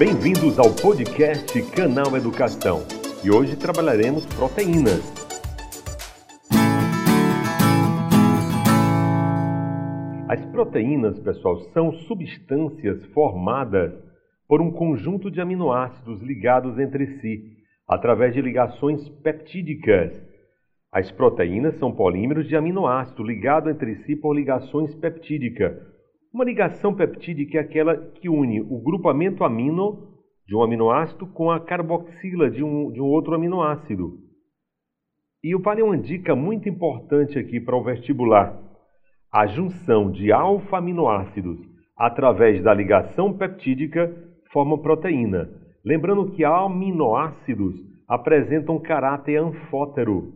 [0.00, 2.78] Bem-vindos ao podcast Canal Educação.
[3.22, 5.04] E hoje trabalharemos proteínas.
[10.26, 13.92] As proteínas, pessoal, são substâncias formadas
[14.48, 20.18] por um conjunto de aminoácidos ligados entre si através de ligações peptídicas.
[20.90, 25.99] As proteínas são polímeros de aminoácido ligados entre si por ligações peptídicas.
[26.32, 30.14] Uma ligação peptídica é aquela que une o grupamento amino
[30.46, 34.16] de um aminoácido com a carboxila de um, de um outro aminoácido.
[35.42, 38.56] E o vale uma dica muito importante aqui para o vestibular.
[39.32, 41.58] A junção de alfa-aminoácidos
[41.96, 44.14] através da ligação peptídica
[44.52, 45.50] forma proteína.
[45.84, 47.74] Lembrando que aminoácidos
[48.06, 50.32] apresentam caráter anfótero.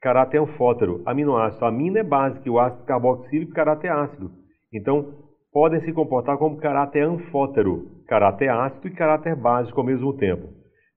[0.00, 1.64] Caráter anfótero, aminoácido.
[1.64, 4.30] Amino é básico, o ácido carboxílico, caráter ácido.
[4.72, 5.27] Então,
[5.58, 10.50] podem se comportar como caráter anfótero, caráter ácido e caráter básico ao mesmo tempo.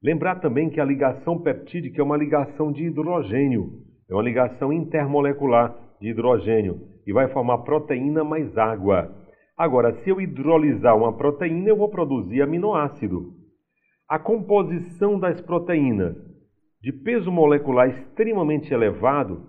[0.04, 3.72] Lembrar também que a ligação peptídica é uma ligação de hidrogênio,
[4.08, 9.12] é uma ligação intermolecular de hidrogênio e vai formar proteína mais água.
[9.58, 13.34] Agora, se eu hidrolisar uma proteína, eu vou produzir aminoácido.
[14.08, 16.16] A composição das proteínas
[16.84, 19.42] de peso molecular extremamente elevado,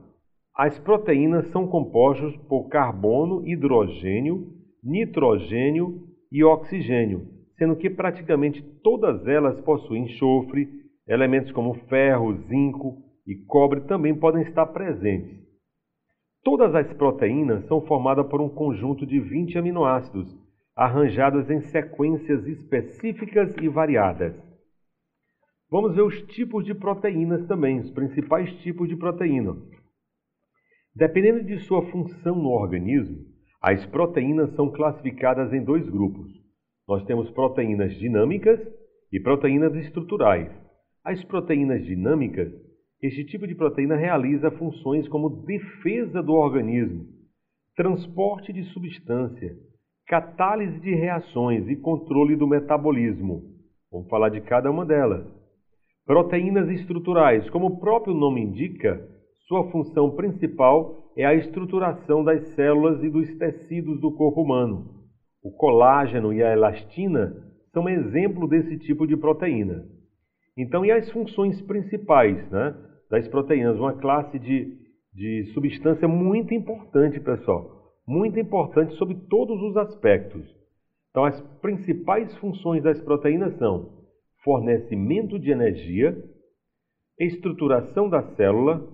[0.57, 9.61] as proteínas são compostas por carbono, hidrogênio, nitrogênio e oxigênio, sendo que praticamente todas elas
[9.61, 10.69] possuem enxofre,
[11.07, 15.41] elementos como ferro, zinco e cobre também podem estar presentes.
[16.43, 20.29] Todas as proteínas são formadas por um conjunto de 20 aminoácidos,
[20.75, 24.35] arranjados em sequências específicas e variadas.
[25.71, 29.57] Vamos ver os tipos de proteínas também, os principais tipos de proteína.
[30.95, 33.32] Dependendo de sua função no organismo,
[33.63, 36.33] as proteínas são classificadas em dois grupos.
[36.89, 38.59] Nós temos proteínas dinâmicas
[39.13, 40.51] e proteínas estruturais.
[41.05, 42.53] As proteínas dinâmicas,
[43.01, 47.07] este tipo de proteína realiza funções como defesa do organismo,
[47.77, 49.55] transporte de substância,
[50.09, 53.45] catálise de reações e controle do metabolismo.
[53.93, 55.25] Vamos falar de cada uma delas.
[56.05, 59.09] Proteínas estruturais, como o próprio nome indica,
[59.47, 65.03] sua função principal é a estruturação das células e dos tecidos do corpo humano.
[65.43, 67.35] O colágeno e a elastina
[67.73, 69.85] são exemplo desse tipo de proteína.
[70.57, 72.75] Então, e as funções principais né,
[73.11, 73.79] das proteínas?
[73.79, 74.79] Uma classe de,
[75.13, 77.95] de substância muito importante, pessoal.
[78.07, 80.45] Muito importante sobre todos os aspectos.
[81.11, 84.03] Então, as principais funções das proteínas são
[84.45, 86.17] fornecimento de energia,
[87.19, 88.87] estruturação da célula,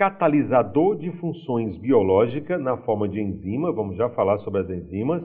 [0.00, 5.22] catalisador de funções biológicas na forma de enzima, vamos já falar sobre as enzimas,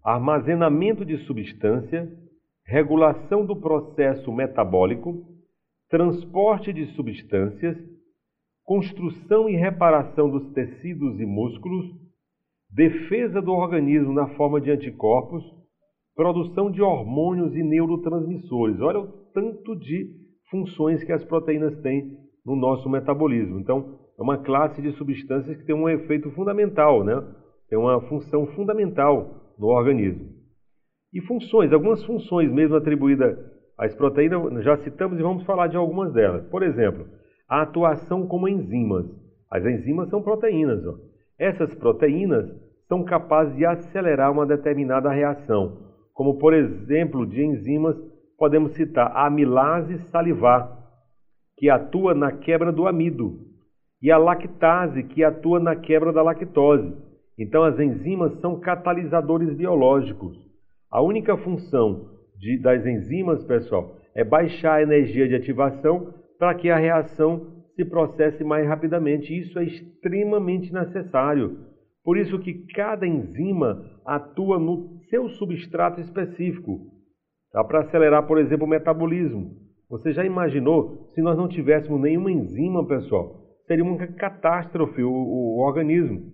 [0.00, 2.08] armazenamento de substância,
[2.64, 5.24] regulação do processo metabólico,
[5.90, 7.76] transporte de substâncias,
[8.62, 11.84] construção e reparação dos tecidos e músculos,
[12.70, 15.42] defesa do organismo na forma de anticorpos,
[16.14, 18.80] produção de hormônios e neurotransmissores.
[18.80, 20.14] Olha o tanto de
[20.48, 23.58] funções que as proteínas têm no nosso metabolismo.
[23.58, 27.22] Então, é uma classe de substâncias que tem um efeito fundamental, né?
[27.68, 30.28] Tem uma função fundamental no organismo.
[31.12, 33.38] E funções, algumas funções mesmo atribuídas
[33.76, 36.46] às proteínas, já citamos e vamos falar de algumas delas.
[36.48, 37.06] Por exemplo,
[37.48, 39.06] a atuação como enzimas.
[39.50, 40.84] As enzimas são proteínas.
[40.86, 40.94] Ó.
[41.38, 42.50] Essas proteínas
[42.88, 45.88] são capazes de acelerar uma determinada reação
[46.18, 47.96] como por exemplo de enzimas,
[48.36, 50.77] podemos citar a amilase salivar,
[51.58, 53.48] que atua na quebra do amido,
[54.00, 56.94] e a lactase, que atua na quebra da lactose.
[57.36, 60.36] Então, as enzimas são catalisadores biológicos.
[60.90, 62.08] A única função
[62.38, 67.84] de, das enzimas, pessoal, é baixar a energia de ativação para que a reação se
[67.84, 69.36] processe mais rapidamente.
[69.36, 71.58] Isso é extremamente necessário.
[72.04, 76.80] Por isso que cada enzima atua no seu substrato específico,
[77.52, 79.67] para acelerar, por exemplo, o metabolismo.
[79.90, 83.40] Você já imaginou se nós não tivéssemos nenhuma enzima, pessoal?
[83.66, 86.30] Seria uma catástrofe o, o, organismo.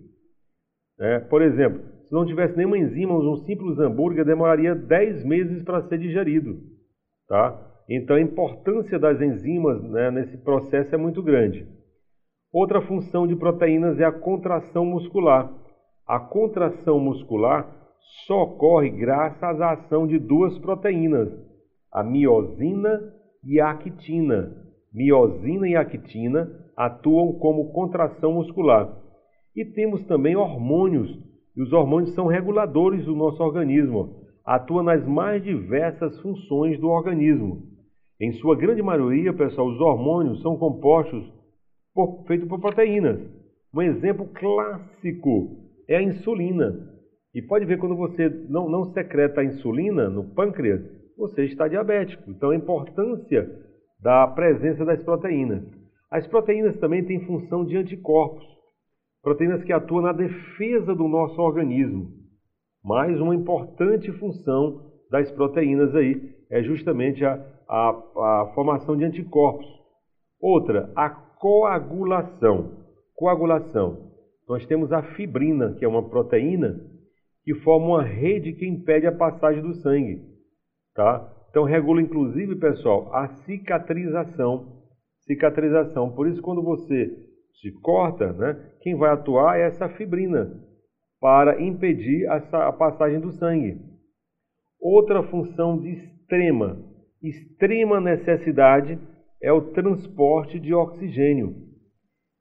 [0.99, 5.83] É, por exemplo, se não tivesse nenhuma enzima, um simples hambúrguer demoraria 10 meses para
[5.83, 6.57] ser digerido.
[7.27, 7.57] Tá?
[7.89, 11.65] Então a importância das enzimas né, nesse processo é muito grande.
[12.51, 15.51] Outra função de proteínas é a contração muscular.
[16.05, 17.69] A contração muscular
[18.27, 21.29] só ocorre graças à ação de duas proteínas,
[21.91, 23.13] a miosina
[23.45, 24.51] e a actina.
[24.93, 28.97] Miosina e actina atuam como contração muscular.
[29.55, 31.09] E temos também hormônios,
[31.55, 34.25] e os hormônios são reguladores do nosso organismo.
[34.45, 37.63] atua nas mais diversas funções do organismo.
[38.21, 41.25] Em sua grande maioria, pessoal, os hormônios são compostos
[41.93, 43.19] por, feitos por proteínas.
[43.73, 45.57] Um exemplo clássico
[45.89, 46.73] é a insulina.
[47.33, 50.81] E pode ver quando você não, não secreta a insulina no pâncreas,
[51.17, 52.29] você está diabético.
[52.29, 53.49] Então a importância
[54.01, 55.63] da presença das proteínas.
[56.11, 58.45] As proteínas também têm função de anticorpos,
[59.21, 62.11] proteínas que atuam na defesa do nosso organismo.
[62.83, 67.33] Mais uma importante função das proteínas aí é justamente a,
[67.67, 69.65] a, a formação de anticorpos.
[70.39, 72.85] Outra, a coagulação.
[73.15, 74.11] Coagulação.
[74.47, 76.79] Nós temos a fibrina, que é uma proteína
[77.43, 80.34] que forma uma rede que impede a passagem do sangue.
[80.95, 81.29] Tá?
[81.49, 84.83] Então regula inclusive, pessoal, a cicatrização.
[85.25, 86.15] Cicatrização.
[86.15, 87.11] Por isso, quando você
[87.61, 90.63] se corta, né, quem vai atuar é essa fibrina
[91.19, 93.79] para impedir a passagem do sangue.
[94.79, 96.77] Outra função de extrema,
[97.21, 98.99] extrema necessidade
[99.41, 101.55] é o transporte de oxigênio.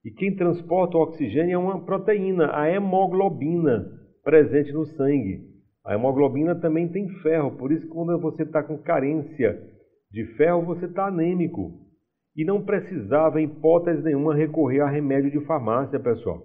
[0.05, 3.91] E quem transporta o oxigênio é uma proteína, a hemoglobina,
[4.23, 5.54] presente no sangue.
[5.85, 9.61] A hemoglobina também tem ferro, por isso quando você está com carência
[10.11, 11.73] de ferro, você está anêmico.
[12.37, 16.43] E não precisava, em hipótese nenhuma, recorrer a remédio de farmácia, pessoal.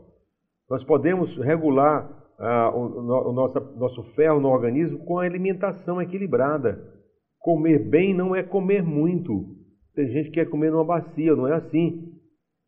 [0.69, 2.07] Nós podemos regular
[2.37, 6.79] ah, o, o nosso, nosso ferro no organismo com a alimentação equilibrada.
[7.39, 9.55] Comer bem não é comer muito.
[9.95, 12.13] Tem gente que quer comer numa bacia, não é assim.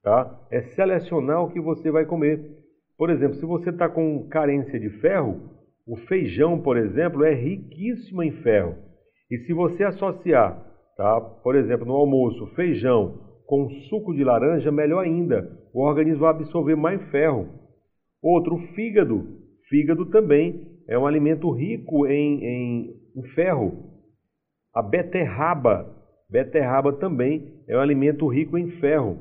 [0.01, 0.39] Tá?
[0.49, 2.41] É selecionar o que você vai comer.
[2.97, 5.60] Por exemplo, se você está com carência de ferro,
[5.91, 8.77] o feijão, por exemplo, é riquíssimo em ferro.
[9.29, 10.57] E se você associar,
[10.95, 15.51] tá, por exemplo, no almoço, feijão com suco de laranja, melhor ainda.
[15.73, 17.49] O organismo vai absorver mais ferro.
[18.23, 19.37] Outro, fígado.
[19.67, 23.73] Fígado também é um alimento rico em, em, em ferro.
[24.73, 25.93] A beterraba.
[26.29, 29.17] Beterraba também é um alimento rico em ferro.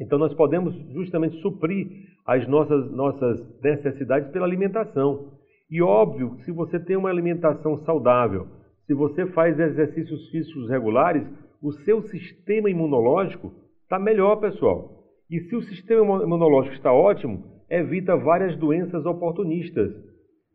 [0.00, 1.88] Então nós podemos justamente suprir
[2.26, 5.37] as nossas, nossas necessidades pela alimentação.
[5.70, 8.46] E óbvio, se você tem uma alimentação saudável,
[8.86, 11.22] se você faz exercícios físicos regulares,
[11.62, 15.04] o seu sistema imunológico está melhor, pessoal.
[15.30, 19.92] E se o sistema imunológico está ótimo, evita várias doenças oportunistas.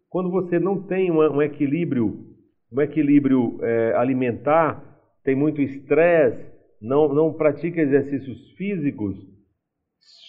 [0.09, 2.25] Quando você não tem um equilíbrio,
[2.71, 4.83] um equilíbrio é, alimentar,
[5.23, 6.51] tem muito estresse,
[6.81, 9.15] não, não pratica exercícios físicos,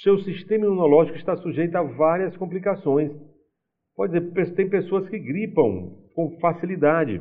[0.02, 3.10] seu sistema imunológico está sujeito a várias complicações.
[3.96, 7.20] Pode dizer, tem pessoas que gripam com facilidade.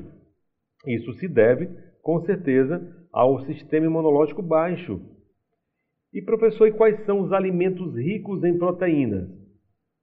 [0.88, 1.70] Isso se deve,
[2.02, 2.82] com certeza,
[3.12, 5.00] ao sistema imunológico baixo.
[6.14, 9.30] E professor, e quais são os alimentos ricos em proteínas?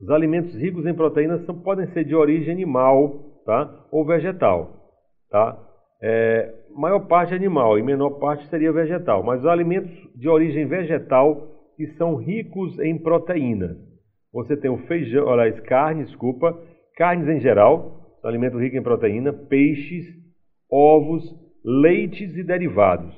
[0.01, 3.87] Os alimentos ricos em proteínas são, podem ser de origem animal tá?
[3.93, 4.91] ou vegetal.
[5.29, 5.59] Tá?
[6.03, 11.49] É, maior parte animal e menor parte seria vegetal, mas os alimentos de origem vegetal
[11.77, 13.77] que são ricos em proteínas.
[14.33, 16.57] Você tem o feijão, olha, carne, desculpa,
[16.97, 20.07] carnes em geral, alimento rico em proteína, peixes,
[20.71, 21.25] ovos,
[21.65, 23.15] leites e derivados.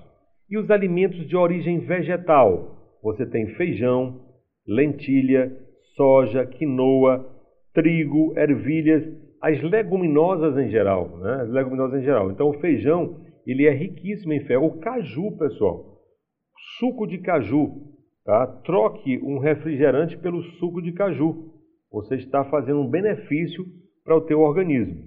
[0.49, 4.21] E os alimentos de origem vegetal, você tem feijão,
[4.67, 5.53] lentilha,
[5.97, 7.27] soja, quinoa,
[7.75, 9.03] trigo, ervilhas,
[9.43, 11.43] as leguminosas em geral, né?
[11.43, 12.31] As leguminosas em geral.
[12.31, 13.17] Então o feijão,
[13.47, 14.67] ele é riquíssimo em ferro.
[14.67, 15.99] O caju, pessoal,
[16.79, 17.73] suco de caju,
[18.25, 18.47] Tá?
[18.47, 21.51] Troque um refrigerante pelo suco de caju.
[21.91, 23.65] Você está fazendo um benefício
[24.05, 25.03] para o teu organismo.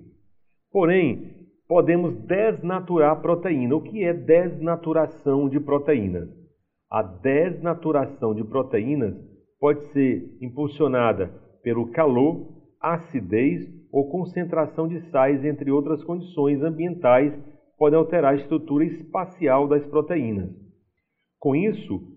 [0.71, 3.75] Porém, podemos desnaturar proteína.
[3.75, 6.29] O que é desnaturação de proteínas?
[6.91, 9.15] A desnaturação de proteínas
[9.59, 11.27] pode ser impulsionada
[11.63, 17.33] pelo calor, acidez ou concentração de sais, entre outras condições ambientais,
[17.77, 20.49] podem alterar a estrutura espacial das proteínas.
[21.39, 22.14] Com isso,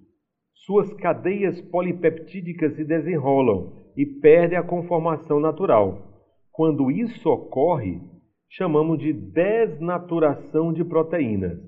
[0.65, 6.09] suas cadeias polipeptídicas se desenrolam e perdem a conformação natural.
[6.53, 8.01] Quando isso ocorre,
[8.51, 11.59] chamamos de desnaturação de proteínas.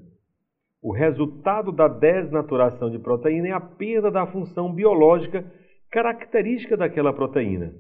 [0.83, 5.45] O resultado da desnaturação de proteína é a perda da função biológica
[5.91, 7.75] característica daquela proteína.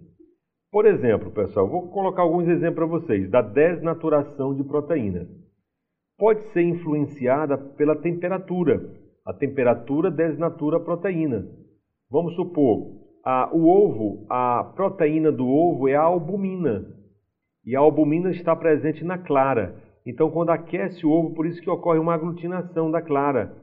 [0.71, 5.29] Por exemplo, pessoal, vou colocar alguns exemplos para vocês da desnaturação de proteínas.
[6.19, 8.79] Pode ser influenciada pela temperatura,
[9.27, 11.47] a temperatura desnatura a proteína.
[12.11, 16.87] Vamos supor, a, o ovo, a proteína do ovo é a albumina.
[17.65, 19.77] E a albumina está presente na clara.
[20.07, 23.55] Então, quando aquece o ovo, por isso que ocorre uma aglutinação da clara.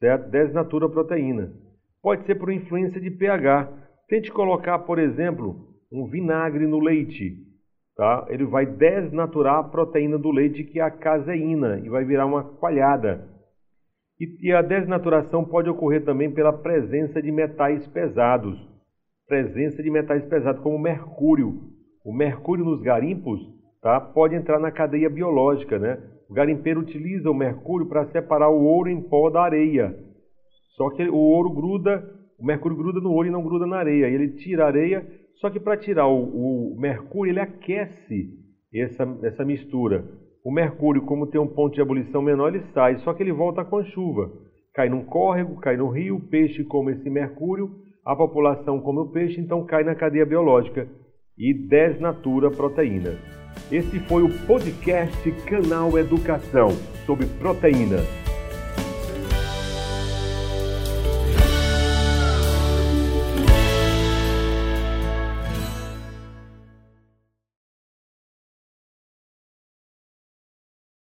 [0.00, 0.28] Certo?
[0.30, 1.52] Desnatura a proteína.
[2.02, 3.68] Pode ser por influência de pH.
[4.08, 7.36] Tente colocar, por exemplo, um vinagre no leite.
[7.96, 8.26] tá?
[8.28, 12.42] ele vai desnaturar a proteína do leite, que é a caseína, e vai virar uma
[12.42, 13.28] coalhada.
[14.22, 18.56] E, e a desnaturação pode ocorrer também pela presença de metais pesados.
[19.26, 21.72] Presença de metais pesados, como mercúrio.
[22.04, 23.40] O mercúrio nos garimpos
[23.82, 25.76] tá, pode entrar na cadeia biológica.
[25.76, 25.98] Né?
[26.28, 29.92] O garimpeiro utiliza o mercúrio para separar o ouro em pó da areia.
[30.76, 34.06] Só que o ouro gruda, o mercúrio gruda no ouro e não gruda na areia.
[34.06, 38.38] Ele tira a areia, só que para tirar o, o mercúrio, ele aquece
[38.72, 40.21] essa, essa mistura.
[40.44, 43.64] O mercúrio, como tem um ponto de ebulição menor, ele sai, só que ele volta
[43.64, 44.30] com a chuva.
[44.74, 47.70] Cai num córrego, cai no rio, o peixe come esse mercúrio,
[48.04, 50.88] a população come o peixe, então cai na cadeia biológica
[51.38, 53.18] e desnatura proteínas.
[53.70, 56.70] Esse foi o podcast Canal Educação
[57.06, 58.21] sobre proteínas.